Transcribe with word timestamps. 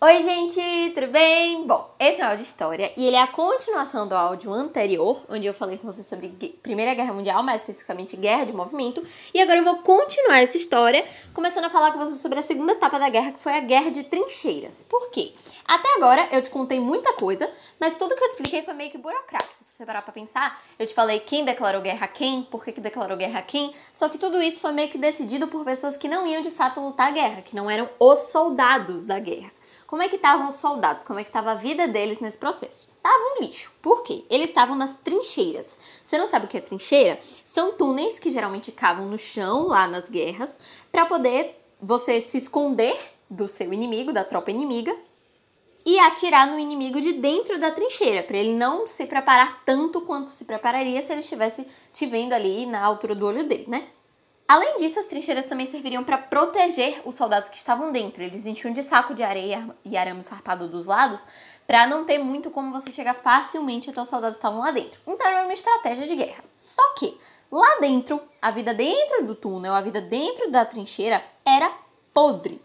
Oi, 0.00 0.22
gente, 0.22 0.92
tudo 0.94 1.08
bem? 1.08 1.66
Bom, 1.66 1.92
esse 1.98 2.20
é 2.20 2.24
o 2.24 2.28
áudio 2.28 2.44
história 2.44 2.92
e 2.96 3.04
ele 3.04 3.16
é 3.16 3.20
a 3.20 3.26
continuação 3.26 4.06
do 4.06 4.14
áudio 4.14 4.52
anterior, 4.52 5.20
onde 5.28 5.44
eu 5.44 5.52
falei 5.52 5.76
com 5.76 5.90
vocês 5.90 6.06
sobre 6.06 6.28
Primeira 6.62 6.94
Guerra 6.94 7.12
Mundial, 7.12 7.42
mais 7.42 7.62
especificamente 7.62 8.16
Guerra 8.16 8.44
de 8.44 8.52
Movimento. 8.52 9.04
E 9.34 9.40
agora 9.40 9.58
eu 9.58 9.64
vou 9.64 9.78
continuar 9.78 10.38
essa 10.38 10.56
história, 10.56 11.04
começando 11.34 11.64
a 11.64 11.70
falar 11.70 11.90
com 11.90 11.98
vocês 11.98 12.20
sobre 12.20 12.38
a 12.38 12.42
segunda 12.42 12.74
etapa 12.74 12.96
da 12.96 13.08
guerra, 13.08 13.32
que 13.32 13.40
foi 13.40 13.54
a 13.54 13.60
Guerra 13.60 13.90
de 13.90 14.04
Trincheiras. 14.04 14.84
Por 14.84 15.10
quê? 15.10 15.32
Até 15.66 15.92
agora 15.96 16.28
eu 16.30 16.42
te 16.42 16.50
contei 16.50 16.78
muita 16.78 17.14
coisa, 17.14 17.50
mas 17.80 17.96
tudo 17.96 18.14
que 18.14 18.22
eu 18.22 18.28
expliquei 18.28 18.62
foi 18.62 18.74
meio 18.74 18.92
que 18.92 18.98
burocrático. 18.98 19.52
Se 19.68 19.78
você 19.78 19.84
parar 19.84 20.02
pra 20.02 20.12
pensar, 20.12 20.62
eu 20.78 20.86
te 20.86 20.94
falei 20.94 21.18
quem 21.18 21.44
declarou 21.44 21.82
guerra 21.82 22.04
a 22.04 22.08
quem, 22.08 22.44
por 22.44 22.62
que, 22.62 22.70
que 22.70 22.80
declarou 22.80 23.16
guerra 23.16 23.40
a 23.40 23.42
quem, 23.42 23.74
só 23.92 24.08
que 24.08 24.16
tudo 24.16 24.40
isso 24.40 24.60
foi 24.60 24.70
meio 24.70 24.90
que 24.90 24.98
decidido 24.98 25.48
por 25.48 25.64
pessoas 25.64 25.96
que 25.96 26.06
não 26.06 26.24
iam 26.24 26.40
de 26.40 26.52
fato 26.52 26.80
lutar 26.80 27.08
a 27.08 27.10
guerra, 27.10 27.42
que 27.42 27.56
não 27.56 27.68
eram 27.68 27.90
os 27.98 28.30
soldados 28.30 29.04
da 29.04 29.18
guerra. 29.18 29.57
Como 29.88 30.02
é 30.02 30.08
que 30.10 30.16
estavam 30.16 30.50
os 30.50 30.56
soldados? 30.56 31.02
Como 31.02 31.18
é 31.18 31.24
que 31.24 31.30
estava 31.30 31.52
a 31.52 31.54
vida 31.54 31.88
deles 31.88 32.20
nesse 32.20 32.36
processo? 32.36 32.86
Tava 33.02 33.16
um 33.16 33.40
lixo. 33.42 33.72
Por 33.80 34.02
quê? 34.02 34.22
Eles 34.28 34.50
estavam 34.50 34.76
nas 34.76 34.94
trincheiras. 34.96 35.78
Você 36.04 36.18
não 36.18 36.26
sabe 36.26 36.44
o 36.44 36.48
que 36.48 36.58
é 36.58 36.60
trincheira? 36.60 37.18
São 37.42 37.72
túneis 37.72 38.18
que 38.18 38.30
geralmente 38.30 38.70
cavam 38.70 39.06
no 39.06 39.16
chão 39.16 39.66
lá 39.66 39.86
nas 39.86 40.10
guerras 40.10 40.58
para 40.92 41.06
poder 41.06 41.58
você 41.80 42.20
se 42.20 42.36
esconder 42.36 42.98
do 43.30 43.48
seu 43.48 43.72
inimigo, 43.72 44.12
da 44.12 44.24
tropa 44.24 44.50
inimiga, 44.50 44.94
e 45.86 45.98
atirar 46.00 46.46
no 46.46 46.58
inimigo 46.58 47.00
de 47.00 47.14
dentro 47.14 47.58
da 47.58 47.70
trincheira, 47.70 48.22
para 48.22 48.36
ele 48.36 48.52
não 48.52 48.86
se 48.86 49.06
preparar 49.06 49.62
tanto 49.64 50.02
quanto 50.02 50.28
se 50.28 50.44
prepararia 50.44 51.00
se 51.00 51.10
ele 51.10 51.22
estivesse 51.22 51.66
te 51.94 52.04
vendo 52.04 52.34
ali 52.34 52.66
na 52.66 52.84
altura 52.84 53.14
do 53.14 53.26
olho 53.26 53.48
dele, 53.48 53.64
né? 53.66 53.88
Além 54.48 54.78
disso, 54.78 54.98
as 54.98 55.04
trincheiras 55.04 55.44
também 55.44 55.70
serviriam 55.70 56.02
para 56.02 56.16
proteger 56.16 57.02
os 57.04 57.14
soldados 57.14 57.50
que 57.50 57.58
estavam 57.58 57.92
dentro. 57.92 58.22
Eles 58.22 58.46
enchiam 58.46 58.72
de 58.72 58.82
saco 58.82 59.12
de 59.12 59.22
areia 59.22 59.68
e 59.84 59.94
arame 59.94 60.24
farpado 60.24 60.66
dos 60.66 60.86
lados 60.86 61.22
para 61.66 61.86
não 61.86 62.06
ter 62.06 62.16
muito 62.16 62.50
como 62.50 62.72
você 62.72 62.90
chegar 62.90 63.12
facilmente 63.12 63.90
até 63.90 64.00
os 64.00 64.08
soldados 64.08 64.38
que 64.38 64.38
estavam 64.38 64.60
lá 64.60 64.70
dentro. 64.70 64.98
Então 65.06 65.26
era 65.26 65.44
uma 65.44 65.52
estratégia 65.52 66.06
de 66.06 66.16
guerra. 66.16 66.42
Só 66.56 66.94
que 66.94 67.14
lá 67.52 67.78
dentro, 67.78 68.22
a 68.40 68.50
vida 68.50 68.72
dentro 68.72 69.26
do 69.26 69.34
túnel, 69.34 69.74
a 69.74 69.82
vida 69.82 70.00
dentro 70.00 70.50
da 70.50 70.64
trincheira 70.64 71.22
era 71.44 71.70
podre. 72.14 72.64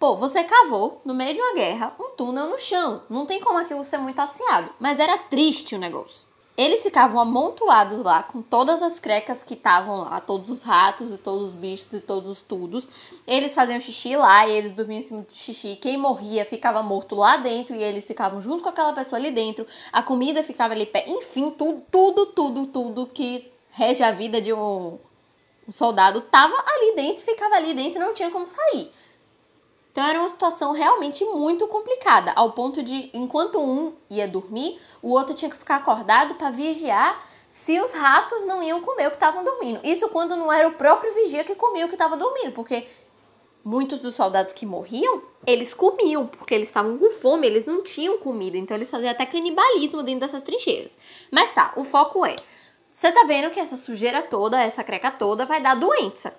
Pô, 0.00 0.16
você 0.16 0.42
cavou 0.42 1.00
no 1.04 1.14
meio 1.14 1.32
de 1.32 1.40
uma 1.40 1.54
guerra 1.54 1.94
um 2.00 2.10
túnel 2.16 2.50
no 2.50 2.58
chão. 2.58 3.04
Não 3.08 3.24
tem 3.24 3.40
como 3.40 3.58
aquilo 3.58 3.84
ser 3.84 3.98
muito 3.98 4.18
asseado, 4.18 4.74
mas 4.80 4.98
era 4.98 5.16
triste 5.16 5.76
o 5.76 5.78
negócio. 5.78 6.23
Eles 6.56 6.82
ficavam 6.82 7.20
amontoados 7.20 7.98
lá 8.04 8.22
com 8.22 8.40
todas 8.40 8.80
as 8.80 9.00
crecas 9.00 9.42
que 9.42 9.54
estavam 9.54 10.02
lá, 10.02 10.20
todos 10.20 10.48
os 10.50 10.62
ratos 10.62 11.12
e 11.12 11.18
todos 11.18 11.48
os 11.48 11.54
bichos 11.54 11.92
e 11.92 11.98
todos 11.98 12.30
os 12.30 12.40
tudos. 12.42 12.88
Eles 13.26 13.52
faziam 13.52 13.80
xixi 13.80 14.14
lá 14.14 14.46
e 14.46 14.52
eles 14.52 14.72
dormiam 14.72 15.00
em 15.00 15.02
cima 15.02 15.22
do 15.22 15.34
xixi. 15.34 15.74
Quem 15.74 15.96
morria 15.96 16.44
ficava 16.44 16.80
morto 16.80 17.16
lá 17.16 17.36
dentro 17.36 17.74
e 17.74 17.82
eles 17.82 18.06
ficavam 18.06 18.40
junto 18.40 18.62
com 18.62 18.68
aquela 18.68 18.92
pessoa 18.92 19.18
ali 19.18 19.32
dentro. 19.32 19.66
A 19.92 20.00
comida 20.00 20.44
ficava 20.44 20.74
ali 20.74 20.86
pé. 20.86 21.04
Enfim, 21.08 21.50
tudo, 21.50 21.82
tudo, 21.90 22.26
tudo, 22.26 22.66
tudo 22.68 23.06
que 23.08 23.50
rege 23.72 24.04
a 24.04 24.12
vida 24.12 24.40
de 24.40 24.52
um, 24.52 24.96
um 25.68 25.72
soldado 25.72 26.20
tava 26.20 26.54
ali 26.54 26.94
dentro, 26.94 27.24
ficava 27.24 27.56
ali 27.56 27.74
dentro 27.74 27.98
e 27.98 28.00
não 28.00 28.14
tinha 28.14 28.30
como 28.30 28.46
sair. 28.46 28.92
Então 29.94 30.04
era 30.04 30.18
uma 30.18 30.28
situação 30.28 30.72
realmente 30.72 31.24
muito 31.24 31.68
complicada, 31.68 32.32
ao 32.34 32.50
ponto 32.50 32.82
de, 32.82 33.10
enquanto 33.14 33.60
um 33.60 33.92
ia 34.10 34.26
dormir, 34.26 34.80
o 35.00 35.10
outro 35.10 35.34
tinha 35.34 35.48
que 35.48 35.56
ficar 35.56 35.76
acordado 35.76 36.34
para 36.34 36.50
vigiar 36.50 37.24
se 37.46 37.78
os 37.78 37.92
ratos 37.92 38.44
não 38.44 38.60
iam 38.60 38.80
comer 38.80 39.06
o 39.06 39.10
que 39.10 39.16
estavam 39.16 39.44
dormindo. 39.44 39.78
Isso 39.84 40.08
quando 40.08 40.34
não 40.34 40.52
era 40.52 40.66
o 40.66 40.72
próprio 40.72 41.14
vigia 41.14 41.44
que 41.44 41.54
comia 41.54 41.86
o 41.86 41.88
que 41.88 41.94
estava 41.94 42.16
dormindo, 42.16 42.50
porque 42.50 42.88
muitos 43.64 44.00
dos 44.00 44.16
soldados 44.16 44.52
que 44.52 44.66
morriam, 44.66 45.22
eles 45.46 45.72
comiam, 45.72 46.26
porque 46.26 46.56
eles 46.56 46.70
estavam 46.70 46.98
com 46.98 47.12
fome, 47.12 47.46
eles 47.46 47.64
não 47.64 47.80
tinham 47.80 48.18
comida, 48.18 48.58
então 48.58 48.76
eles 48.76 48.90
faziam 48.90 49.12
até 49.12 49.24
canibalismo 49.24 50.02
dentro 50.02 50.26
dessas 50.26 50.42
trincheiras. 50.42 50.98
Mas 51.30 51.54
tá, 51.54 51.72
o 51.76 51.84
foco 51.84 52.26
é, 52.26 52.34
você 52.90 53.12
tá 53.12 53.22
vendo 53.28 53.48
que 53.52 53.60
essa 53.60 53.76
sujeira 53.76 54.22
toda, 54.22 54.60
essa 54.60 54.82
creca 54.82 55.12
toda 55.12 55.46
vai 55.46 55.60
dar 55.60 55.76
doença 55.76 56.34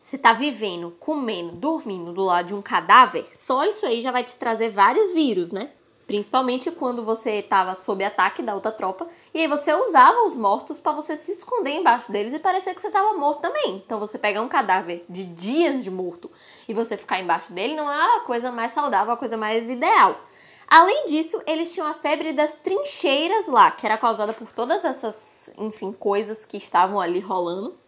você 0.00 0.16
tá 0.16 0.32
vivendo, 0.32 0.96
comendo, 0.98 1.52
dormindo 1.52 2.12
do 2.14 2.24
lado 2.24 2.48
de 2.48 2.54
um 2.54 2.62
cadáver, 2.62 3.28
só 3.34 3.64
isso 3.64 3.84
aí 3.84 4.00
já 4.00 4.10
vai 4.10 4.24
te 4.24 4.34
trazer 4.34 4.70
vários 4.70 5.12
vírus, 5.12 5.52
né? 5.52 5.70
Principalmente 6.06 6.72
quando 6.72 7.04
você 7.04 7.34
estava 7.34 7.74
sob 7.76 8.02
ataque 8.02 8.42
da 8.42 8.54
outra 8.54 8.72
tropa 8.72 9.06
e 9.32 9.38
aí 9.38 9.46
você 9.46 9.72
usava 9.72 10.26
os 10.26 10.34
mortos 10.34 10.80
para 10.80 10.90
você 10.90 11.16
se 11.16 11.30
esconder 11.30 11.70
embaixo 11.70 12.10
deles 12.10 12.32
e 12.32 12.38
parecer 12.38 12.74
que 12.74 12.80
você 12.80 12.88
estava 12.88 13.16
morto 13.16 13.42
também. 13.42 13.76
Então 13.76 14.00
você 14.00 14.18
pegar 14.18 14.40
um 14.40 14.48
cadáver 14.48 15.04
de 15.08 15.22
dias 15.22 15.84
de 15.84 15.90
morto 15.90 16.28
e 16.66 16.74
você 16.74 16.96
ficar 16.96 17.20
embaixo 17.20 17.52
dele 17.52 17.76
não 17.76 17.88
é 17.88 18.16
a 18.16 18.20
coisa 18.20 18.50
mais 18.50 18.72
saudável, 18.72 19.12
a 19.12 19.16
coisa 19.16 19.36
mais 19.36 19.68
ideal. 19.68 20.18
Além 20.66 21.06
disso, 21.06 21.40
eles 21.46 21.72
tinham 21.72 21.86
a 21.86 21.94
febre 21.94 22.32
das 22.32 22.54
trincheiras 22.54 23.46
lá, 23.46 23.70
que 23.70 23.86
era 23.86 23.98
causada 23.98 24.32
por 24.32 24.50
todas 24.52 24.84
essas, 24.84 25.50
enfim, 25.58 25.92
coisas 25.92 26.44
que 26.44 26.56
estavam 26.56 27.00
ali 27.00 27.20
rolando 27.20 27.79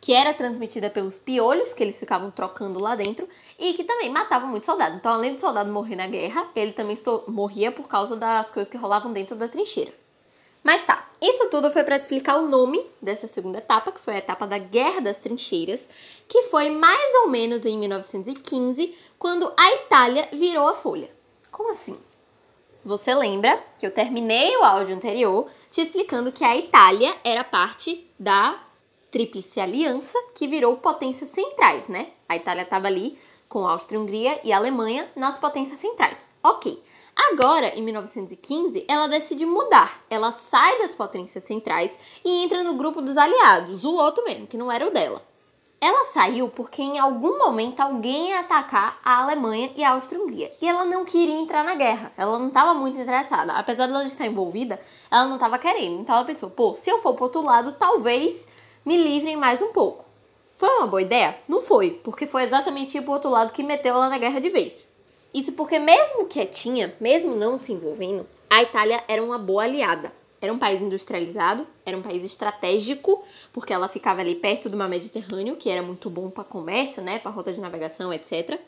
que 0.00 0.12
era 0.12 0.32
transmitida 0.32 0.88
pelos 0.88 1.18
piolhos 1.18 1.72
que 1.72 1.82
eles 1.82 1.98
ficavam 1.98 2.30
trocando 2.30 2.82
lá 2.82 2.94
dentro 2.94 3.28
e 3.58 3.74
que 3.74 3.84
também 3.84 4.10
matava 4.10 4.46
muito 4.46 4.66
soldado. 4.66 4.96
Então, 4.96 5.12
além 5.12 5.34
do 5.34 5.40
soldado 5.40 5.70
morrer 5.72 5.96
na 5.96 6.06
guerra, 6.06 6.48
ele 6.54 6.72
também 6.72 6.96
so 6.96 7.24
morria 7.26 7.72
por 7.72 7.88
causa 7.88 8.16
das 8.16 8.50
coisas 8.50 8.70
que 8.70 8.76
rolavam 8.76 9.12
dentro 9.12 9.36
da 9.36 9.48
trincheira. 9.48 9.92
Mas 10.62 10.84
tá, 10.84 11.08
isso 11.20 11.48
tudo 11.50 11.70
foi 11.70 11.82
para 11.84 11.96
explicar 11.96 12.36
o 12.36 12.48
nome 12.48 12.84
dessa 13.00 13.26
segunda 13.26 13.58
etapa, 13.58 13.92
que 13.92 14.00
foi 14.00 14.14
a 14.14 14.18
etapa 14.18 14.46
da 14.46 14.58
Guerra 14.58 15.00
das 15.00 15.16
Trincheiras, 15.16 15.88
que 16.28 16.44
foi 16.44 16.68
mais 16.68 17.14
ou 17.22 17.28
menos 17.28 17.64
em 17.64 17.78
1915, 17.78 18.94
quando 19.18 19.52
a 19.56 19.72
Itália 19.74 20.28
virou 20.32 20.68
a 20.68 20.74
folha. 20.74 21.10
Como 21.50 21.70
assim? 21.70 21.98
Você 22.84 23.14
lembra 23.14 23.62
que 23.78 23.86
eu 23.86 23.90
terminei 23.90 24.56
o 24.56 24.64
áudio 24.64 24.94
anterior 24.94 25.50
te 25.70 25.80
explicando 25.80 26.32
que 26.32 26.44
a 26.44 26.56
Itália 26.56 27.14
era 27.24 27.42
parte 27.42 28.08
da 28.18 28.58
Tríplice 29.10 29.60
Aliança, 29.60 30.18
que 30.34 30.46
virou 30.46 30.76
potências 30.76 31.30
centrais, 31.30 31.88
né? 31.88 32.08
A 32.28 32.36
Itália 32.36 32.62
estava 32.62 32.88
ali 32.88 33.18
com 33.48 33.66
a 33.66 33.72
Áustria-Hungria 33.72 34.40
e 34.44 34.52
a 34.52 34.56
Alemanha 34.58 35.10
nas 35.16 35.38
potências 35.38 35.80
centrais. 35.80 36.30
Ok. 36.42 36.82
Agora, 37.16 37.76
em 37.76 37.82
1915, 37.82 38.84
ela 38.86 39.08
decide 39.08 39.44
mudar. 39.44 40.04
Ela 40.08 40.30
sai 40.30 40.78
das 40.78 40.94
potências 40.94 41.42
centrais 41.42 41.90
e 42.24 42.44
entra 42.44 42.62
no 42.62 42.74
grupo 42.74 43.00
dos 43.00 43.16
aliados, 43.16 43.84
o 43.84 43.94
outro 43.94 44.22
mesmo, 44.24 44.46
que 44.46 44.56
não 44.56 44.70
era 44.70 44.86
o 44.86 44.92
dela. 44.92 45.26
Ela 45.80 46.06
saiu 46.06 46.48
porque 46.48 46.82
em 46.82 46.98
algum 46.98 47.38
momento 47.38 47.80
alguém 47.80 48.30
ia 48.30 48.40
atacar 48.40 49.00
a 49.04 49.22
Alemanha 49.22 49.72
e 49.76 49.82
a 49.82 49.92
Áustria-Hungria. 49.92 50.52
E 50.60 50.68
ela 50.68 50.84
não 50.84 51.04
queria 51.04 51.38
entrar 51.38 51.64
na 51.64 51.74
guerra. 51.76 52.12
Ela 52.16 52.38
não 52.38 52.48
estava 52.48 52.74
muito 52.74 52.98
interessada. 52.98 53.52
Apesar 53.52 53.86
de 53.86 53.92
ela 53.92 54.04
estar 54.04 54.26
envolvida, 54.26 54.80
ela 55.10 55.26
não 55.26 55.36
estava 55.36 55.58
querendo. 55.58 56.00
Então 56.00 56.16
ela 56.16 56.24
pensou: 56.24 56.50
pô, 56.50 56.74
se 56.74 56.90
eu 56.90 57.00
for 57.00 57.14
pro 57.14 57.24
outro 57.24 57.42
lado, 57.42 57.72
talvez 57.72 58.48
me 58.84 58.96
livrem 58.96 59.36
mais 59.36 59.60
um 59.62 59.72
pouco. 59.72 60.04
Foi 60.56 60.68
uma 60.68 60.86
boa 60.86 61.02
ideia? 61.02 61.38
Não 61.48 61.62
foi, 61.62 61.90
porque 62.02 62.26
foi 62.26 62.42
exatamente 62.42 62.92
tipo 62.92 63.10
o 63.10 63.14
outro 63.14 63.30
lado 63.30 63.52
que 63.52 63.62
meteu 63.62 63.94
ela 63.94 64.08
na 64.08 64.18
guerra 64.18 64.40
de 64.40 64.50
vez. 64.50 64.92
Isso 65.32 65.52
porque, 65.52 65.78
mesmo 65.78 66.26
quietinha, 66.26 66.94
mesmo 67.00 67.36
não 67.36 67.58
se 67.58 67.72
envolvendo, 67.72 68.26
a 68.50 68.62
Itália 68.62 69.04
era 69.06 69.22
uma 69.22 69.38
boa 69.38 69.62
aliada. 69.62 70.12
Era 70.40 70.52
um 70.52 70.58
país 70.58 70.80
industrializado, 70.80 71.66
era 71.84 71.96
um 71.96 72.02
país 72.02 72.24
estratégico, 72.24 73.22
porque 73.52 73.72
ela 73.72 73.88
ficava 73.88 74.20
ali 74.20 74.34
perto 74.34 74.68
do 74.68 74.76
mar 74.76 74.88
Mediterrâneo, 74.88 75.56
que 75.56 75.68
era 75.68 75.82
muito 75.82 76.08
bom 76.08 76.30
para 76.30 76.44
comércio, 76.44 77.02
né, 77.02 77.18
para 77.18 77.30
rota 77.30 77.52
de 77.52 77.60
navegação, 77.60 78.12
etc. 78.12 78.58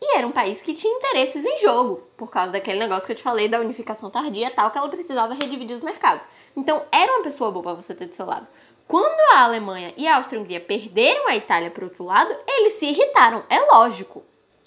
E 0.00 0.16
era 0.16 0.26
um 0.26 0.30
país 0.30 0.62
que 0.62 0.74
tinha 0.74 0.96
interesses 0.96 1.44
em 1.44 1.58
jogo, 1.58 2.02
por 2.16 2.30
causa 2.30 2.52
daquele 2.52 2.78
negócio 2.78 3.04
que 3.04 3.12
eu 3.12 3.16
te 3.16 3.22
falei 3.22 3.48
da 3.48 3.58
unificação 3.58 4.10
tardia 4.10 4.50
tal, 4.50 4.70
que 4.70 4.78
ela 4.78 4.88
precisava 4.88 5.34
redividir 5.34 5.76
os 5.76 5.82
mercados. 5.82 6.24
Então, 6.56 6.82
era 6.92 7.12
uma 7.12 7.24
pessoa 7.24 7.50
boa 7.50 7.62
para 7.62 7.74
você 7.74 7.94
ter 7.94 8.06
do 8.06 8.14
seu 8.14 8.26
lado. 8.26 8.46
Quando 8.88 9.20
a 9.34 9.44
Alemanha 9.44 9.92
e 9.98 10.08
a 10.08 10.16
Áustria-Hungria 10.16 10.60
perderam 10.60 11.28
a 11.28 11.36
Itália 11.36 11.70
para 11.70 11.84
outro 11.84 12.04
lado, 12.04 12.34
eles 12.48 12.72
se 12.72 12.86
irritaram, 12.86 13.44
é 13.50 13.60
lógico. 13.60 14.24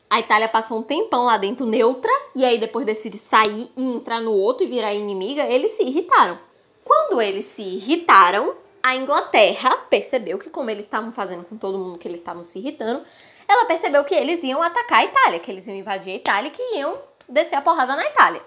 A 0.08 0.20
Itália 0.20 0.48
passou 0.48 0.78
um 0.78 0.84
tempão 0.84 1.26
lá 1.26 1.40
dentro 1.40 1.66
neutra 1.66 2.12
e 2.36 2.46
aí 2.46 2.60
depois 2.60 2.86
decide 2.86 3.18
sair 3.18 3.72
e 3.76 3.84
entrar 3.84 4.22
no 4.22 4.32
outro 4.32 4.64
e 4.64 4.70
virar 4.70 4.94
inimiga, 4.94 5.44
eles 5.46 5.72
se 5.72 5.82
irritaram. 5.82 6.38
Quando 6.86 7.20
eles 7.20 7.46
se 7.46 7.64
irritaram, 7.64 8.54
a 8.84 8.96
Inglaterra 8.96 9.76
percebeu 9.90 10.38
que 10.38 10.52
como 10.52 10.70
eles 10.70 10.86
estavam 10.86 11.12
fazendo 11.12 11.44
com 11.46 11.58
todo 11.58 11.80
mundo 11.80 11.98
que 11.98 12.08
eles 12.08 12.20
estavam 12.20 12.44
se 12.44 12.60
irritando, 12.60 13.02
ela 13.48 13.66
percebeu 13.66 14.04
que 14.04 14.14
eles 14.14 14.44
iam 14.44 14.62
atacar 14.62 15.00
a 15.00 15.06
Itália, 15.06 15.40
que 15.40 15.50
eles 15.50 15.66
iam 15.66 15.78
invadir 15.78 16.14
a 16.14 16.18
Itália 16.18 16.50
e 16.50 16.52
que 16.52 16.78
iam 16.78 16.96
descer 17.28 17.56
a 17.56 17.62
porrada 17.62 17.96
na 17.96 18.06
Itália. 18.06 18.42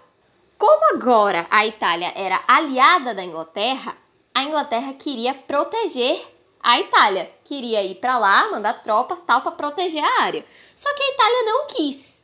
Como 0.56 0.94
agora 0.94 1.48
a 1.50 1.66
Itália 1.66 2.12
era 2.14 2.44
aliada 2.46 3.12
da 3.12 3.24
Inglaterra, 3.24 3.96
a 4.34 4.42
Inglaterra 4.42 4.92
queria 4.94 5.32
proteger 5.32 6.20
a 6.60 6.80
Itália, 6.80 7.30
queria 7.44 7.82
ir 7.82 7.96
para 7.96 8.18
lá, 8.18 8.50
mandar 8.50 8.82
tropas 8.82 9.22
tal 9.22 9.42
para 9.42 9.52
proteger 9.52 10.02
a 10.02 10.22
área. 10.22 10.44
Só 10.74 10.92
que 10.94 11.02
a 11.02 11.12
Itália 11.12 11.42
não 11.44 11.66
quis. 11.68 12.14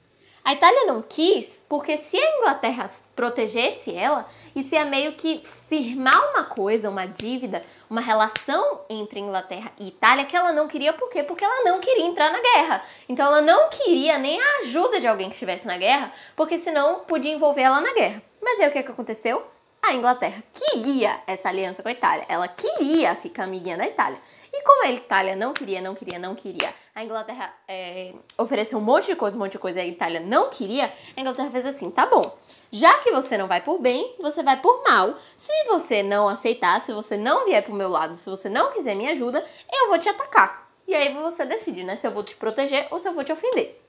A 0.42 0.54
Itália 0.54 0.86
não 0.86 1.02
quis 1.02 1.62
porque 1.68 1.98
se 1.98 2.18
a 2.18 2.38
Inglaterra 2.38 2.90
protegesse 3.14 3.94
ela, 3.94 4.26
isso 4.56 4.74
ia 4.74 4.86
meio 4.86 5.12
que 5.12 5.42
firmar 5.44 6.30
uma 6.30 6.44
coisa, 6.44 6.88
uma 6.88 7.06
dívida, 7.06 7.62
uma 7.88 8.00
relação 8.00 8.80
entre 8.88 9.20
Inglaterra 9.20 9.70
e 9.78 9.88
Itália 9.88 10.24
que 10.24 10.34
ela 10.34 10.52
não 10.52 10.66
queria, 10.66 10.94
por 10.94 11.10
quê? 11.10 11.22
Porque 11.22 11.44
ela 11.44 11.62
não 11.62 11.78
queria 11.78 12.06
entrar 12.06 12.32
na 12.32 12.40
guerra. 12.40 12.82
Então 13.08 13.26
ela 13.26 13.42
não 13.42 13.68
queria 13.68 14.18
nem 14.18 14.40
a 14.40 14.58
ajuda 14.60 14.98
de 14.98 15.06
alguém 15.06 15.28
que 15.28 15.34
estivesse 15.34 15.66
na 15.66 15.76
guerra, 15.76 16.12
porque 16.34 16.58
senão 16.58 17.00
podia 17.00 17.32
envolver 17.32 17.62
ela 17.62 17.80
na 17.80 17.92
guerra. 17.92 18.22
Mas 18.40 18.58
aí 18.58 18.68
o 18.68 18.72
que, 18.72 18.82
que 18.82 18.90
aconteceu? 18.90 19.46
A 19.82 19.94
Inglaterra 19.94 20.42
queria 20.52 21.20
essa 21.26 21.48
aliança 21.48 21.82
com 21.82 21.88
a 21.88 21.92
Itália, 21.92 22.24
ela 22.28 22.46
queria 22.46 23.16
ficar 23.16 23.44
amiguinha 23.44 23.76
da 23.76 23.86
Itália. 23.86 24.20
E 24.52 24.62
como 24.62 24.84
a 24.84 24.90
Itália 24.90 25.34
não 25.34 25.52
queria, 25.52 25.80
não 25.80 25.94
queria, 25.94 26.18
não 26.18 26.34
queria, 26.34 26.72
a 26.94 27.02
Inglaterra 27.02 27.52
é, 27.66 28.12
ofereceu 28.36 28.78
um 28.78 28.82
monte 28.82 29.06
de 29.06 29.16
coisa, 29.16 29.36
um 29.36 29.40
monte 29.40 29.52
de 29.52 29.58
coisa, 29.58 29.80
e 29.80 29.82
a 29.82 29.86
Itália 29.86 30.20
não 30.20 30.50
queria, 30.50 30.92
a 31.16 31.20
Inglaterra 31.20 31.50
fez 31.50 31.66
assim, 31.66 31.90
tá 31.90 32.06
bom, 32.06 32.36
já 32.70 32.98
que 32.98 33.10
você 33.10 33.36
não 33.36 33.48
vai 33.48 33.62
por 33.62 33.80
bem, 33.80 34.14
você 34.20 34.42
vai 34.42 34.60
por 34.60 34.84
mal. 34.84 35.16
Se 35.34 35.52
você 35.64 36.02
não 36.02 36.28
aceitar, 36.28 36.80
se 36.80 36.92
você 36.92 37.16
não 37.16 37.46
vier 37.46 37.64
pro 37.64 37.74
meu 37.74 37.88
lado, 37.88 38.14
se 38.14 38.28
você 38.30 38.48
não 38.48 38.72
quiser 38.72 38.94
minha 38.94 39.12
ajuda, 39.12 39.44
eu 39.72 39.88
vou 39.88 39.98
te 39.98 40.08
atacar. 40.08 40.70
E 40.86 40.94
aí 40.94 41.12
você 41.14 41.44
decide, 41.44 41.82
né, 41.82 41.96
se 41.96 42.06
eu 42.06 42.12
vou 42.12 42.22
te 42.22 42.36
proteger 42.36 42.86
ou 42.90 43.00
se 43.00 43.08
eu 43.08 43.12
vou 43.12 43.24
te 43.24 43.32
ofender. 43.32 43.80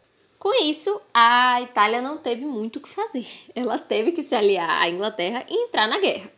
Com 0.42 0.56
isso, 0.64 1.00
a 1.14 1.62
Itália 1.62 2.02
não 2.02 2.18
teve 2.18 2.44
muito 2.46 2.78
o 2.78 2.82
que 2.82 2.90
fazer. 2.90 3.28
Ela 3.54 3.78
teve 3.78 4.12
que 4.12 4.24
se 4.24 4.34
aliar 4.34 4.82
à 4.82 4.90
Inglaterra 4.90 5.46
e 5.48 5.66
entrar 5.66 5.88
na 5.88 6.00
guerra. 6.00 6.32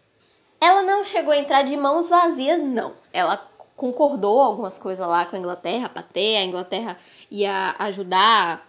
Ela 0.60 0.82
não 0.82 1.06
chegou 1.06 1.32
a 1.32 1.38
entrar 1.38 1.62
de 1.62 1.78
mãos 1.78 2.10
vazias, 2.10 2.62
não. 2.62 2.92
Ela 3.14 3.38
concordou 3.78 4.42
algumas 4.42 4.78
coisas 4.78 5.08
lá 5.08 5.26
com 5.26 5.38
a 5.38 5.40
Inglaterra, 5.40 5.88
para 5.88 6.04
ter, 6.04 6.36
a 6.36 6.44
Inglaterra 6.44 6.98
ia 7.32 7.78
ajudar 7.80 8.68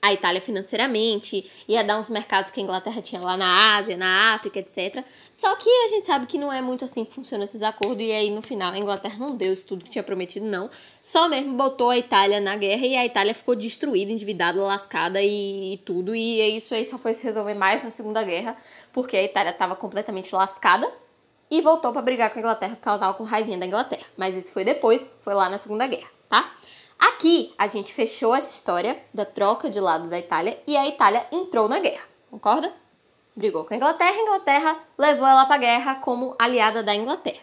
a 0.00 0.12
Itália 0.12 0.40
financeiramente, 0.40 1.50
ia 1.66 1.82
dar 1.82 1.98
uns 1.98 2.08
mercados 2.08 2.50
que 2.50 2.60
a 2.60 2.62
Inglaterra 2.62 3.02
tinha 3.02 3.20
lá 3.20 3.36
na 3.36 3.76
Ásia, 3.76 3.96
na 3.96 4.34
África, 4.34 4.60
etc. 4.60 5.04
Só 5.30 5.54
que 5.56 5.68
a 5.68 5.88
gente 5.88 6.06
sabe 6.06 6.26
que 6.26 6.38
não 6.38 6.52
é 6.52 6.60
muito 6.60 6.84
assim 6.84 7.04
que 7.04 7.12
funcionam 7.12 7.44
esses 7.44 7.62
acordos, 7.62 8.04
e 8.04 8.12
aí 8.12 8.30
no 8.30 8.40
final 8.40 8.72
a 8.72 8.78
Inglaterra 8.78 9.16
não 9.18 9.36
deu 9.36 9.52
isso 9.52 9.66
tudo 9.66 9.84
que 9.84 9.90
tinha 9.90 10.02
prometido, 10.02 10.46
não. 10.46 10.70
Só 11.00 11.28
mesmo 11.28 11.54
botou 11.54 11.90
a 11.90 11.98
Itália 11.98 12.40
na 12.40 12.56
guerra 12.56 12.86
e 12.86 12.96
a 12.96 13.04
Itália 13.04 13.34
ficou 13.34 13.56
destruída, 13.56 14.12
endividada, 14.12 14.62
lascada 14.62 15.20
e, 15.20 15.74
e 15.74 15.76
tudo. 15.78 16.14
E 16.14 16.56
isso 16.56 16.74
aí 16.74 16.84
só 16.84 16.96
foi 16.96 17.12
se 17.14 17.22
resolver 17.22 17.54
mais 17.54 17.82
na 17.82 17.90
Segunda 17.90 18.22
Guerra, 18.22 18.56
porque 18.92 19.16
a 19.16 19.22
Itália 19.22 19.50
estava 19.50 19.74
completamente 19.74 20.32
lascada 20.34 20.88
e 21.50 21.60
voltou 21.60 21.92
para 21.92 22.02
brigar 22.02 22.30
com 22.30 22.38
a 22.38 22.40
Inglaterra 22.40 22.76
porque 22.76 22.88
ela 22.88 22.96
estava 22.96 23.14
com 23.14 23.24
raivinha 23.24 23.58
da 23.58 23.66
Inglaterra. 23.66 24.06
Mas 24.16 24.36
isso 24.36 24.52
foi 24.52 24.64
depois, 24.64 25.14
foi 25.20 25.34
lá 25.34 25.48
na 25.48 25.58
Segunda 25.58 25.86
Guerra, 25.86 26.08
tá? 26.28 26.52
Aqui 26.98 27.54
a 27.56 27.66
gente 27.66 27.94
fechou 27.94 28.34
essa 28.34 28.50
história 28.50 29.00
da 29.14 29.24
troca 29.24 29.70
de 29.70 29.78
lado 29.78 30.08
da 30.08 30.18
Itália 30.18 30.58
e 30.66 30.76
a 30.76 30.86
Itália 30.86 31.26
entrou 31.30 31.68
na 31.68 31.78
guerra, 31.78 32.04
concorda? 32.30 32.72
Brigou 33.36 33.64
com 33.64 33.72
a 33.72 33.76
Inglaterra, 33.76 34.16
a 34.16 34.22
Inglaterra 34.22 34.76
levou 34.98 35.26
ela 35.26 35.46
para 35.46 35.54
a 35.54 35.58
guerra 35.58 35.94
como 35.96 36.34
aliada 36.38 36.82
da 36.82 36.94
Inglaterra. 36.94 37.42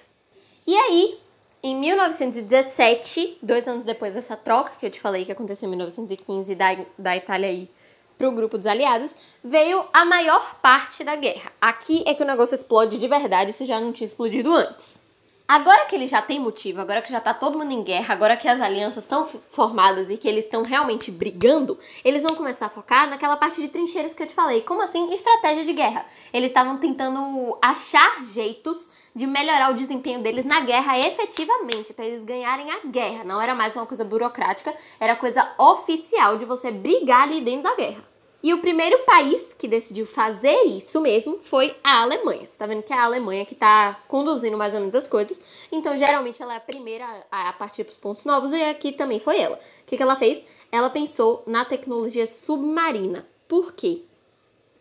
E 0.68 0.76
aí, 0.76 1.18
em 1.64 1.74
1917, 1.76 3.38
dois 3.42 3.66
anos 3.68 3.86
depois 3.86 4.14
dessa 4.14 4.36
troca 4.36 4.74
que 4.78 4.86
eu 4.86 4.92
te 4.92 5.00
falei 5.00 5.24
que 5.24 5.32
aconteceu 5.32 5.68
em 5.68 5.70
1915 5.70 6.54
da, 6.54 6.78
da 6.98 7.16
Itália 7.16 7.48
aí 7.48 7.70
para 8.18 8.30
o 8.30 8.32
grupo 8.32 8.58
dos 8.58 8.68
aliados, 8.68 9.16
veio 9.44 9.86
a 9.94 10.06
maior 10.06 10.56
parte 10.62 11.04
da 11.04 11.16
guerra. 11.16 11.52
Aqui 11.62 12.04
é 12.06 12.14
que 12.14 12.24
o 12.24 12.26
negócio 12.26 12.56
explode 12.56 12.98
de 12.98 13.08
verdade 13.08 13.54
se 13.54 13.66
já 13.66 13.80
não 13.80 13.92
tinha 13.92 14.08
explodido 14.08 14.54
antes. 14.54 15.02
Agora 15.48 15.86
que 15.86 15.96
ele 15.96 16.08
já 16.08 16.24
tem 16.24 16.40
motivo, 16.40 16.82
agora 16.82 17.04
que 17.04 17.12
já 17.12 17.22
tá 17.22 17.32
todo 17.32 17.60
mundo 17.60 17.72
em 17.72 17.84
guerra, 17.84 18.14
agora 18.16 18.36
que 18.36 18.48
as 18.48 18.60
alianças 18.60 19.04
estão 19.04 19.28
formadas 19.52 20.10
e 20.10 20.18
que 20.18 20.28
eles 20.28 20.46
estão 20.46 20.64
realmente 20.64 21.12
brigando, 21.12 21.78
eles 22.04 22.24
vão 22.24 22.34
começar 22.34 22.66
a 22.66 22.70
focar 22.70 23.08
naquela 23.08 23.38
parte 23.38 23.62
de 23.62 23.68
trincheiras 23.68 24.12
que 24.12 24.24
eu 24.24 24.28
te 24.28 24.34
falei. 24.34 24.62
Como 24.62 24.82
assim? 24.82 25.14
Estratégia 25.14 25.64
de 25.64 25.72
guerra. 25.72 26.04
Eles 26.34 26.50
estavam 26.50 26.78
tentando 26.78 27.56
achar 27.62 28.26
jeitos 28.26 28.90
de 29.14 29.28
melhorar 29.28 29.72
o 29.72 29.76
desempenho 29.76 30.20
deles 30.20 30.46
na 30.46 30.62
guerra 30.62 30.98
efetivamente, 30.98 31.94
para 31.94 32.06
eles 32.06 32.24
ganharem 32.24 32.72
a 32.72 32.80
guerra. 32.88 33.24
Não 33.24 33.40
era 33.40 33.54
mais 33.54 33.76
uma 33.76 33.86
coisa 33.86 34.04
burocrática, 34.04 34.76
era 35.00 35.16
coisa 35.16 35.48
oficial 35.60 36.38
de 36.38 36.46
você 36.46 36.72
brigar 36.72 37.22
ali 37.22 37.40
dentro 37.40 37.70
da 37.70 37.76
guerra. 37.76 38.15
E 38.46 38.54
o 38.54 38.60
primeiro 38.60 39.00
país 39.06 39.56
que 39.58 39.68
decidiu 39.68 40.06
fazer 40.06 40.66
isso 40.66 41.02
mesmo 41.02 41.40
foi 41.42 41.76
a 41.84 42.04
Alemanha. 42.04 42.46
Você 42.46 42.56
tá 42.56 42.68
vendo 42.68 42.84
que 42.84 42.94
é 42.94 42.96
a 42.96 43.06
Alemanha 43.06 43.44
que 43.44 43.56
tá 43.56 44.00
conduzindo 44.08 44.56
mais 44.56 44.72
ou 44.72 44.82
menos 44.82 44.94
as 44.94 45.08
coisas. 45.08 45.42
Então, 45.72 45.98
geralmente, 45.98 46.44
ela 46.44 46.54
é 46.54 46.58
a 46.58 46.60
primeira 46.60 47.08
a 47.32 47.52
partir 47.54 47.84
dos 47.84 47.96
pontos 47.96 48.24
novos 48.24 48.52
e 48.52 48.64
aqui 48.66 48.92
também 48.92 49.20
foi 49.20 49.40
ela. 49.40 49.56
O 49.56 49.86
que, 49.88 49.98
que 49.98 50.04
ela 50.04 50.16
fez? 50.16 50.46
Ela 50.72 50.92
pensou 50.92 51.42
na 51.48 51.66
tecnologia 51.66 52.28
submarina. 52.28 53.28
Por 53.48 53.74
quê? 53.74 54.04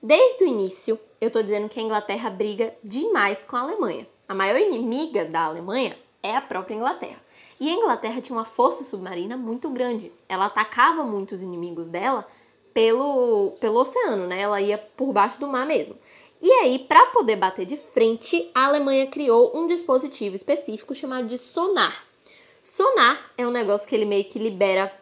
Desde 0.02 0.44
o 0.44 0.46
início, 0.46 1.00
eu 1.18 1.30
tô 1.30 1.40
dizendo 1.40 1.70
que 1.70 1.80
a 1.80 1.82
Inglaterra 1.82 2.28
briga 2.28 2.76
demais 2.84 3.46
com 3.46 3.56
a 3.56 3.60
Alemanha. 3.60 4.06
A 4.28 4.34
maior 4.34 4.60
inimiga 4.60 5.24
da 5.24 5.42
Alemanha 5.42 5.96
é 6.22 6.36
a 6.36 6.42
própria 6.42 6.74
Inglaterra. 6.74 7.24
E 7.58 7.70
a 7.70 7.72
Inglaterra 7.72 8.20
tinha 8.20 8.36
uma 8.36 8.44
força 8.44 8.84
submarina 8.84 9.38
muito 9.38 9.70
grande. 9.70 10.12
Ela 10.28 10.44
atacava 10.44 11.02
muitos 11.02 11.40
inimigos 11.40 11.88
dela 11.88 12.28
pelo, 12.74 13.52
pelo 13.60 13.80
oceano, 13.80 14.26
né? 14.26 14.40
Ela 14.40 14.60
ia 14.60 14.76
por 14.76 15.12
baixo 15.12 15.38
do 15.38 15.46
mar 15.46 15.64
mesmo. 15.64 15.96
E 16.42 16.50
aí, 16.50 16.80
para 16.80 17.06
poder 17.06 17.36
bater 17.36 17.64
de 17.64 17.76
frente, 17.76 18.50
a 18.54 18.66
Alemanha 18.66 19.06
criou 19.06 19.56
um 19.56 19.66
dispositivo 19.66 20.34
específico 20.34 20.94
chamado 20.94 21.26
de 21.26 21.38
sonar. 21.38 22.04
Sonar 22.60 23.32
é 23.38 23.46
um 23.46 23.50
negócio 23.50 23.88
que 23.88 23.94
ele 23.94 24.04
meio 24.04 24.24
que 24.24 24.38
libera 24.38 24.92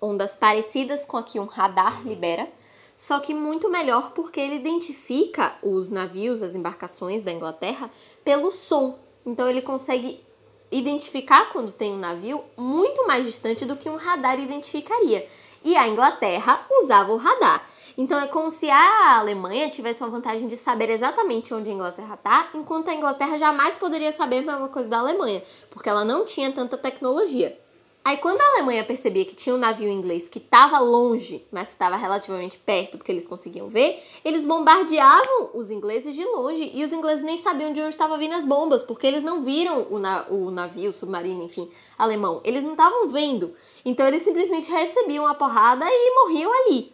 ondas 0.00 0.36
parecidas 0.36 1.04
com 1.04 1.16
a 1.16 1.22
que 1.22 1.40
um 1.40 1.46
radar 1.46 2.06
libera, 2.06 2.48
só 2.96 3.18
que 3.18 3.34
muito 3.34 3.70
melhor 3.70 4.12
porque 4.12 4.38
ele 4.38 4.56
identifica 4.56 5.56
os 5.62 5.88
navios, 5.88 6.42
as 6.42 6.54
embarcações 6.54 7.22
da 7.22 7.32
Inglaterra 7.32 7.90
pelo 8.22 8.52
som. 8.52 8.98
Então 9.24 9.48
ele 9.48 9.62
consegue 9.62 10.22
identificar 10.70 11.50
quando 11.52 11.72
tem 11.72 11.92
um 11.92 11.98
navio 11.98 12.44
muito 12.56 13.06
mais 13.06 13.24
distante 13.24 13.64
do 13.64 13.76
que 13.76 13.88
um 13.88 13.96
radar 13.96 14.38
identificaria 14.40 15.26
e 15.64 15.76
a 15.76 15.88
Inglaterra 15.88 16.66
usava 16.82 17.12
o 17.12 17.16
radar. 17.16 17.66
Então 17.96 18.18
é 18.18 18.26
como 18.26 18.50
se 18.50 18.68
a 18.68 19.18
Alemanha 19.18 19.70
tivesse 19.70 20.02
uma 20.02 20.10
vantagem 20.10 20.48
de 20.48 20.56
saber 20.56 20.90
exatamente 20.90 21.54
onde 21.54 21.70
a 21.70 21.72
Inglaterra 21.72 22.14
está, 22.14 22.48
enquanto 22.52 22.88
a 22.88 22.94
Inglaterra 22.94 23.38
jamais 23.38 23.74
poderia 23.76 24.12
saber 24.12 24.38
a 24.38 24.42
mesma 24.52 24.68
coisa 24.68 24.88
da 24.88 24.98
Alemanha, 24.98 25.42
porque 25.70 25.88
ela 25.88 26.04
não 26.04 26.24
tinha 26.24 26.52
tanta 26.52 26.76
tecnologia. 26.76 27.58
Aí 28.04 28.18
quando 28.18 28.38
a 28.38 28.48
Alemanha 28.48 28.84
percebia 28.84 29.24
que 29.24 29.34
tinha 29.34 29.54
um 29.54 29.58
navio 29.58 29.88
inglês 29.88 30.28
que 30.28 30.38
estava 30.38 30.78
longe, 30.78 31.42
mas 31.50 31.70
estava 31.70 31.96
relativamente 31.96 32.58
perto, 32.58 32.98
porque 32.98 33.10
eles 33.10 33.26
conseguiam 33.26 33.66
ver, 33.66 33.98
eles 34.22 34.44
bombardeavam 34.44 35.52
os 35.54 35.70
ingleses 35.70 36.14
de 36.14 36.22
longe 36.22 36.70
e 36.74 36.84
os 36.84 36.92
ingleses 36.92 37.24
nem 37.24 37.38
sabiam 37.38 37.72
de 37.72 37.80
onde 37.80 37.88
estavam 37.88 38.18
vindo 38.18 38.34
as 38.34 38.44
bombas, 38.44 38.82
porque 38.82 39.06
eles 39.06 39.22
não 39.22 39.42
viram 39.42 39.86
o, 39.90 39.98
na 39.98 40.26
o 40.28 40.50
navio, 40.50 40.90
o 40.90 40.94
submarino, 40.94 41.44
enfim, 41.44 41.70
alemão. 41.96 42.42
Eles 42.44 42.62
não 42.62 42.72
estavam 42.72 43.08
vendo. 43.08 43.54
Então 43.82 44.06
eles 44.06 44.22
simplesmente 44.22 44.70
recebiam 44.70 45.26
a 45.26 45.34
porrada 45.34 45.86
e 45.88 46.14
morriam 46.14 46.52
ali. 46.52 46.92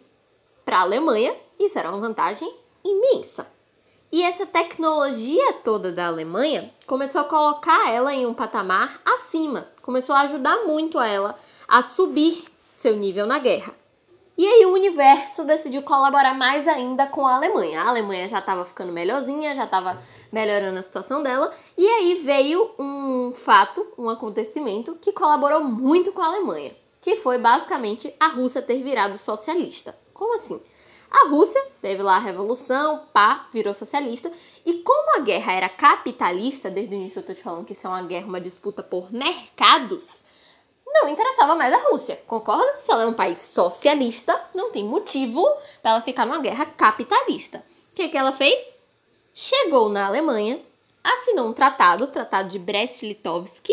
Para 0.63 0.77
a 0.77 0.81
Alemanha, 0.83 1.35
isso 1.59 1.77
era 1.77 1.89
uma 1.89 1.99
vantagem 1.99 2.49
imensa. 2.85 3.45
E 4.11 4.23
essa 4.23 4.45
tecnologia 4.45 5.53
toda 5.63 5.89
da 5.89 6.07
Alemanha 6.07 6.69
começou 6.85 7.21
a 7.21 7.25
colocar 7.25 7.89
ela 7.89 8.13
em 8.13 8.25
um 8.25 8.33
patamar 8.33 8.99
acima, 9.05 9.69
começou 9.81 10.13
a 10.13 10.21
ajudar 10.21 10.65
muito 10.65 10.99
a 10.99 11.07
ela 11.07 11.39
a 11.65 11.81
subir 11.81 12.43
seu 12.69 12.97
nível 12.97 13.25
na 13.25 13.39
guerra. 13.39 13.73
E 14.37 14.45
aí 14.45 14.65
o 14.65 14.73
universo 14.73 15.45
decidiu 15.45 15.81
colaborar 15.83 16.33
mais 16.33 16.67
ainda 16.67 17.07
com 17.07 17.25
a 17.25 17.35
Alemanha. 17.35 17.81
A 17.81 17.87
Alemanha 17.87 18.27
já 18.27 18.39
estava 18.39 18.65
ficando 18.65 18.91
melhorzinha, 18.91 19.55
já 19.55 19.63
estava 19.63 20.01
melhorando 20.29 20.79
a 20.79 20.83
situação 20.83 21.23
dela, 21.23 21.49
e 21.77 21.87
aí 21.87 22.15
veio 22.15 22.71
um 22.77 23.33
fato, 23.33 23.87
um 23.97 24.09
acontecimento 24.09 24.97
que 24.99 25.13
colaborou 25.13 25.63
muito 25.63 26.11
com 26.11 26.21
a 26.21 26.27
Alemanha, 26.27 26.75
que 26.99 27.15
foi 27.15 27.37
basicamente 27.37 28.13
a 28.19 28.27
Rússia 28.27 28.61
ter 28.61 28.81
virado 28.83 29.17
socialista. 29.17 29.95
Como 30.13 30.35
assim? 30.35 30.61
A 31.11 31.27
Rússia 31.27 31.61
teve 31.81 32.01
lá 32.01 32.15
a 32.15 32.19
revolução, 32.19 33.05
pá, 33.11 33.47
virou 33.51 33.73
socialista. 33.73 34.31
E 34.65 34.75
como 34.75 35.17
a 35.17 35.19
guerra 35.19 35.51
era 35.51 35.69
capitalista, 35.69 36.71
desde 36.71 36.95
o 36.95 36.97
início 36.97 37.19
eu 37.19 37.25
tô 37.25 37.33
te 37.33 37.43
falando 37.43 37.65
que 37.65 37.73
isso 37.73 37.85
é 37.85 37.89
uma 37.89 38.01
guerra, 38.01 38.27
uma 38.27 38.39
disputa 38.39 38.81
por 38.81 39.11
mercados, 39.11 40.23
não 40.93 41.09
interessava 41.09 41.55
mais 41.55 41.73
a 41.73 41.89
Rússia, 41.89 42.21
concorda? 42.27 42.79
Se 42.79 42.91
ela 42.91 43.03
é 43.03 43.07
um 43.07 43.13
país 43.13 43.39
socialista, 43.39 44.39
não 44.53 44.71
tem 44.71 44.83
motivo 44.83 45.41
para 45.81 45.91
ela 45.91 46.01
ficar 46.01 46.25
numa 46.25 46.39
guerra 46.39 46.65
capitalista. 46.65 47.63
O 47.91 47.95
que, 47.95 48.09
que 48.09 48.17
ela 48.17 48.31
fez? 48.31 48.79
Chegou 49.33 49.89
na 49.89 50.05
Alemanha, 50.05 50.61
assinou 51.03 51.47
um 51.47 51.53
tratado, 51.53 52.03
o 52.03 52.07
Tratado 52.07 52.49
de 52.49 52.59
Brest-Litovsk, 52.59 53.69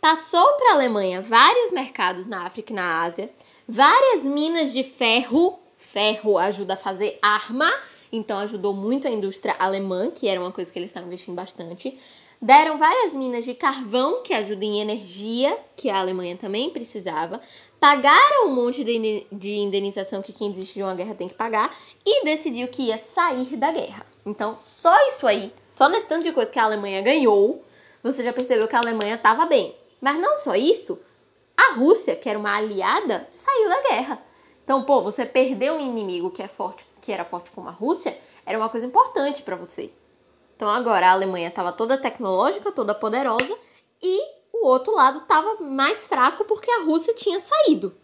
passou 0.00 0.54
para 0.54 0.70
a 0.70 0.74
Alemanha 0.74 1.20
vários 1.20 1.70
mercados 1.70 2.26
na 2.26 2.46
África 2.46 2.72
e 2.72 2.76
na 2.76 3.02
Ásia, 3.02 3.30
várias 3.68 4.22
minas 4.22 4.72
de 4.72 4.82
ferro 4.82 5.58
ferro 5.92 6.38
ajuda 6.38 6.74
a 6.74 6.76
fazer 6.76 7.18
arma, 7.22 7.72
então 8.12 8.38
ajudou 8.38 8.74
muito 8.74 9.08
a 9.08 9.10
indústria 9.10 9.56
alemã, 9.58 10.10
que 10.10 10.28
era 10.28 10.40
uma 10.40 10.52
coisa 10.52 10.70
que 10.70 10.78
eles 10.78 10.90
estavam 10.90 11.08
investindo 11.08 11.34
bastante. 11.34 11.98
Deram 12.40 12.78
várias 12.78 13.14
minas 13.14 13.44
de 13.44 13.52
carvão, 13.52 14.22
que 14.22 14.32
ajudam 14.32 14.68
em 14.68 14.80
energia, 14.80 15.58
que 15.74 15.90
a 15.90 15.98
Alemanha 15.98 16.36
também 16.36 16.70
precisava. 16.70 17.40
pagaram 17.80 18.46
um 18.46 18.54
monte 18.54 18.84
de 18.84 19.54
indenização 19.54 20.22
que 20.22 20.32
quem 20.32 20.50
desiste 20.50 20.74
de 20.74 20.82
uma 20.82 20.94
guerra 20.94 21.14
tem 21.14 21.28
que 21.28 21.34
pagar 21.34 21.74
e 22.04 22.24
decidiu 22.24 22.68
que 22.68 22.82
ia 22.82 22.98
sair 22.98 23.56
da 23.56 23.72
guerra. 23.72 24.06
Então, 24.26 24.56
só 24.58 24.94
isso 25.08 25.26
aí, 25.26 25.52
só 25.74 25.88
nesse 25.88 26.06
tanto 26.06 26.24
de 26.24 26.32
coisa 26.32 26.50
que 26.50 26.58
a 26.58 26.64
Alemanha 26.64 27.00
ganhou, 27.02 27.64
você 28.02 28.22
já 28.22 28.32
percebeu 28.32 28.68
que 28.68 28.76
a 28.76 28.80
Alemanha 28.80 29.14
estava 29.14 29.46
bem. 29.46 29.74
Mas 30.00 30.16
não 30.16 30.36
só 30.36 30.54
isso, 30.54 30.98
a 31.56 31.72
Rússia, 31.72 32.14
que 32.14 32.28
era 32.28 32.38
uma 32.38 32.56
aliada, 32.56 33.26
saiu 33.30 33.68
da 33.68 33.82
guerra. 33.82 34.27
Então, 34.68 34.82
pô, 34.82 35.00
você 35.00 35.24
perdeu 35.24 35.76
um 35.76 35.80
inimigo 35.80 36.30
que 36.30 36.42
é 36.42 36.46
forte, 36.46 36.84
que 37.00 37.10
era 37.10 37.24
forte 37.24 37.50
como 37.52 37.70
a 37.70 37.72
Rússia, 37.72 38.18
era 38.44 38.58
uma 38.58 38.68
coisa 38.68 38.84
importante 38.84 39.40
para 39.40 39.56
você. 39.56 39.90
Então 40.54 40.68
agora 40.68 41.08
a 41.08 41.12
Alemanha 41.12 41.48
estava 41.48 41.72
toda 41.72 41.96
tecnológica, 41.96 42.70
toda 42.70 42.94
poderosa 42.94 43.56
e 44.02 44.20
o 44.52 44.66
outro 44.66 44.94
lado 44.94 45.20
estava 45.20 45.56
mais 45.62 46.06
fraco 46.06 46.44
porque 46.44 46.70
a 46.70 46.82
Rússia 46.82 47.14
tinha 47.14 47.40
saído. 47.40 47.96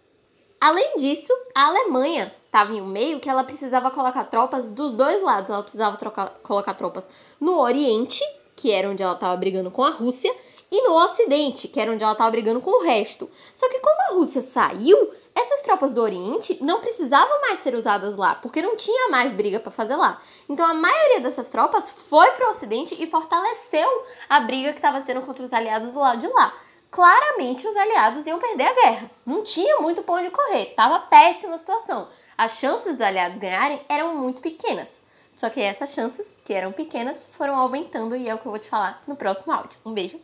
Além 0.59 0.97
disso, 0.97 1.31
a 1.55 1.67
Alemanha 1.67 2.35
estava 2.47 2.73
em 2.73 2.81
um 2.81 2.87
meio 2.87 3.21
que 3.21 3.29
ela 3.29 3.45
precisava 3.45 3.91
colocar 3.91 4.25
tropas 4.25 4.73
dos 4.73 4.93
dois 4.93 5.23
lados. 5.23 5.51
Ela 5.51 5.63
precisava 5.63 5.99
trocar, 5.99 6.31
colocar 6.43 6.73
tropas 6.73 7.11
no 7.39 7.61
Oriente, 7.61 8.25
que 8.57 8.71
era 8.71 8.89
onde 8.89 9.03
ela 9.03 9.13
estava 9.13 9.37
brigando 9.37 9.71
com 9.71 9.85
a 9.85 9.91
Rússia, 9.91 10.35
e 10.71 10.81
no 10.81 10.95
Ocidente, 10.95 11.69
que 11.69 11.79
era 11.79 11.93
onde 11.93 12.03
ela 12.03 12.13
estava 12.13 12.31
brigando 12.31 12.63
com 12.63 12.81
o 12.81 12.83
resto. 12.83 13.29
Só 13.53 13.69
que 13.69 13.81
como 13.81 14.01
a 14.01 14.15
Rússia 14.15 14.41
saiu, 14.41 15.13
essas 15.35 15.63
tropas 15.63 15.93
do 15.93 16.01
Oriente 16.01 16.59
não 16.61 16.81
precisavam 16.81 17.41
mais 17.41 17.59
ser 17.61 17.75
usadas 17.75 18.17
lá, 18.17 18.37
porque 18.37 18.63
não 18.63 18.77
tinha 18.77 19.09
mais 19.11 19.33
briga 19.33 19.59
para 19.59 19.73
fazer 19.73 19.97
lá. 19.97 20.21
Então 20.49 20.65
a 20.67 20.75
maioria 20.75 21.21
dessas 21.21 21.49
tropas 21.49 21.91
foi 21.91 22.31
para 22.33 22.49
o 22.49 22.51
Ocidente 22.51 22.97
e 23.03 23.07
fortaleceu 23.07 24.05
a 24.29 24.41
briga 24.41 24.73
que 24.73 24.79
estava 24.79 25.01
tendo 25.01 25.23
contra 25.23 25.45
os 25.45 25.53
aliados 25.53 25.93
do 25.93 25.99
lado 25.99 26.21
de 26.21 26.29
lá. 26.29 26.55
Claramente 26.91 27.67
os 27.67 27.77
aliados 27.77 28.25
iam 28.25 28.39
perder 28.39 28.69
a 28.69 28.75
guerra. 28.75 29.11
Não 29.27 29.43
tinha 29.43 29.81
muito 29.81 30.03
pão 30.05 30.23
de 30.23 30.31
correr, 30.31 30.67
tava 30.77 31.01
péssima 31.01 31.57
a 31.57 31.59
situação. 31.59 32.09
As 32.39 32.53
chances 32.53 32.93
dos 32.93 33.01
aliados 33.01 33.39
ganharem 33.39 33.85
eram 33.89 34.15
muito 34.15 34.41
pequenas. 34.41 35.03
Só 35.35 35.51
que 35.51 35.61
essas 35.61 35.93
chances, 35.93 36.39
que 36.45 36.53
eram 36.53 36.71
pequenas, 36.71 37.29
foram 37.33 37.57
aumentando 37.57 38.15
e 38.15 38.29
é 38.29 38.35
o 38.35 38.39
que 38.39 38.47
eu 38.47 38.53
vou 38.53 38.61
te 38.61 38.69
falar 38.69 39.03
no 39.09 39.17
próximo 39.17 39.53
áudio. 39.53 39.77
Um 39.85 39.93
beijo! 39.93 40.21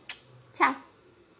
Tchau! 0.53 0.90